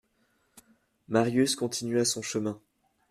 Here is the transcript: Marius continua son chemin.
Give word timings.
Marius 1.09 1.53
continua 1.55 2.05
son 2.05 2.23
chemin. 2.23 2.59